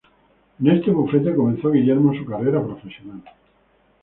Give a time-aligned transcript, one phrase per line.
[0.59, 3.21] En este bufete comenzó Guillermo su carrera profesional.